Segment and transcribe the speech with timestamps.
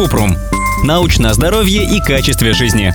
[0.00, 0.34] Купрум.
[0.82, 2.94] Научное здоровье и качестве жизни.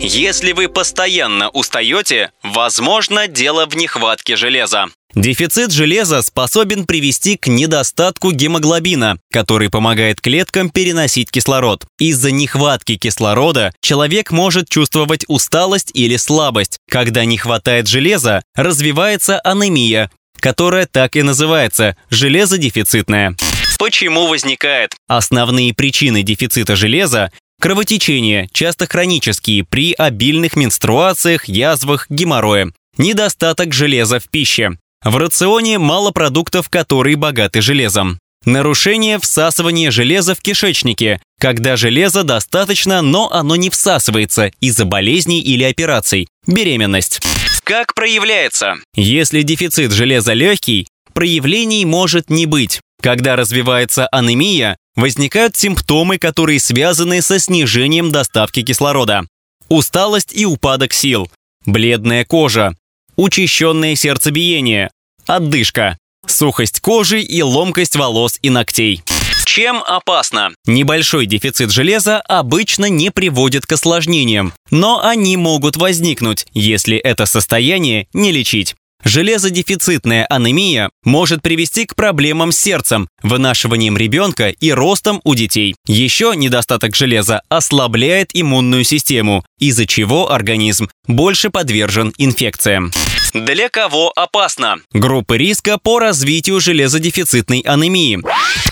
[0.00, 4.86] Если вы постоянно устаете, возможно, дело в нехватке железа.
[5.14, 11.86] Дефицит железа способен привести к недостатку гемоглобина, который помогает клеткам переносить кислород.
[12.00, 16.78] Из-за нехватки кислорода человек может чувствовать усталость или слабость.
[16.90, 20.10] Когда не хватает железа, развивается анемия,
[20.40, 23.36] которая так и называется– железодефицитная.
[23.82, 24.94] Почему возникает?
[25.08, 32.72] Основные причины дефицита железа Кровотечения, часто хронические, при обильных менструациях, язвах, геморрое.
[32.96, 34.78] Недостаток железа в пище.
[35.04, 38.20] В рационе мало продуктов, которые богаты железом.
[38.44, 45.64] Нарушение всасывания железа в кишечнике, когда железа достаточно, но оно не всасывается из-за болезней или
[45.64, 46.28] операций.
[46.46, 47.18] Беременность.
[47.64, 48.76] Как проявляется?
[48.94, 52.80] Если дефицит железа легкий, проявлений может не быть.
[53.02, 59.26] Когда развивается анемия, возникают симптомы, которые связаны со снижением доставки кислорода.
[59.68, 61.28] Усталость и упадок сил,
[61.66, 62.76] бледная кожа,
[63.16, 64.90] учащенное сердцебиение,
[65.26, 69.02] отдышка, сухость кожи и ломкость волос и ногтей.
[69.46, 70.50] Чем опасно?
[70.66, 78.06] Небольшой дефицит железа обычно не приводит к осложнениям, но они могут возникнуть, если это состояние
[78.12, 78.76] не лечить.
[79.04, 85.74] Железодефицитная анемия может привести к проблемам с сердцем, вынашиванием ребенка и ростом у детей.
[85.86, 92.92] Еще недостаток железа ослабляет иммунную систему, из-за чего организм больше подвержен инфекциям.
[93.34, 94.76] Для кого опасно?
[94.92, 98.20] Группы риска по развитию железодефицитной анемии.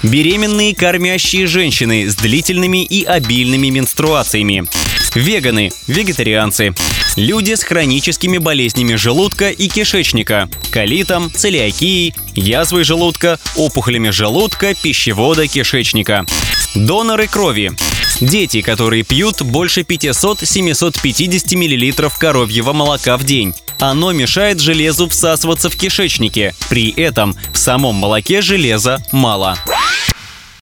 [0.03, 4.67] Беременные кормящие женщины с длительными и обильными менструациями.
[5.15, 6.75] Веганы, вегетарианцы.
[7.17, 16.25] Люди с хроническими болезнями желудка и кишечника, колитом, целиакией, язвой желудка, опухолями желудка, пищевода, кишечника.
[16.75, 17.73] Доноры крови.
[18.21, 23.55] Дети, которые пьют больше 500-750 мл коровьего молока в день.
[23.81, 26.55] Оно мешает железу всасываться в кишечнике.
[26.69, 29.59] При этом в самом молоке железа мало.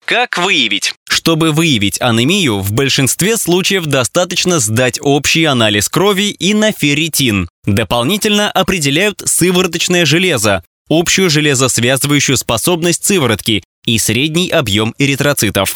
[0.05, 0.95] Как выявить?
[1.09, 7.49] Чтобы выявить анемию, в большинстве случаев достаточно сдать общий анализ крови и на ферритин.
[7.65, 15.75] Дополнительно определяют сывороточное железо, общую железосвязывающую способность сыворотки и средний объем эритроцитов.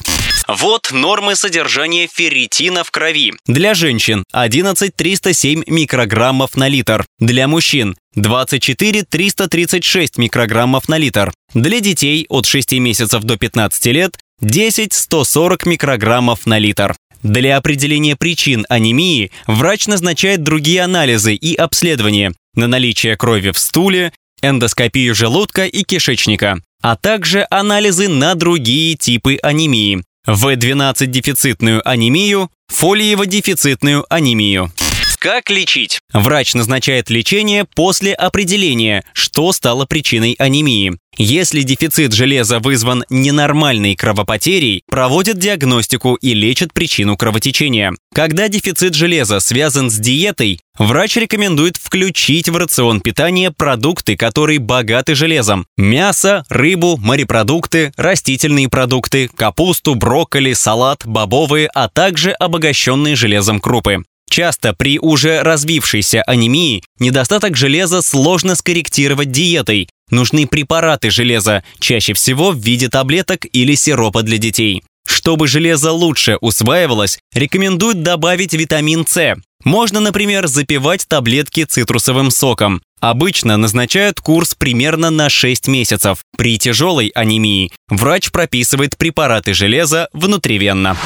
[0.49, 3.33] Вот нормы содержания ферритина в крови.
[3.47, 7.07] Для женщин 11 307 микрограммов на литр.
[7.21, 11.33] Для мужчин 24 336 микрограммов на литр.
[11.55, 16.95] Для детей от 6 месяцев до 15 лет 10-140 микрограммов на литр.
[17.23, 24.13] Для определения причин анемии врач назначает другие анализы и обследования на наличие крови в стуле,
[24.43, 30.03] эндоскопию желудка и кишечника, а также анализы на другие типы анемии.
[30.27, 34.73] В12-дефицитную анемию, фолиево-дефицитную анемию.
[35.23, 36.01] Как лечить?
[36.13, 40.99] Врач назначает лечение после определения, что стало причиной анемии.
[41.17, 47.95] Если дефицит железа вызван ненормальной кровопотерей, проводят диагностику и лечат причину кровотечения.
[48.13, 55.15] Когда дефицит железа связан с диетой, врач рекомендует включить в рацион питания продукты, которые богаты
[55.15, 55.67] железом.
[55.77, 64.03] Мясо, рыбу, морепродукты, растительные продукты, капусту, брокколи, салат, бобовые, а также обогащенные железом крупы.
[64.33, 69.91] Часто при уже развившейся анемии недостаток железа сложно скорректировать диетой.
[70.11, 74.85] Нужны препараты железа, чаще всего в виде таблеток или сиропа для детей.
[75.07, 79.37] Чтобы железо лучше усваивалось, рекомендуют добавить витамин С.
[79.65, 82.81] Можно, например, запивать таблетки цитрусовым соком.
[83.01, 86.21] Обычно назначают курс примерно на 6 месяцев.
[86.39, 90.97] При тяжелой анемии врач прописывает препараты железа внутривенно.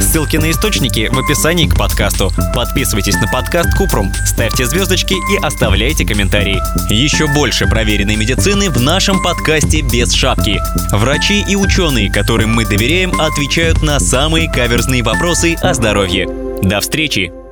[0.00, 2.30] Ссылки на источники в описании к подкасту.
[2.54, 6.60] Подписывайтесь на подкаст Купрум, ставьте звездочки и оставляйте комментарии.
[6.92, 10.60] Еще больше проверенной медицины в нашем подкасте «Без шапки».
[10.92, 16.26] Врачи и ученые, которым мы доверяем, отвечают на самые каверзные вопросы о здоровье.
[16.62, 17.45] До встречи!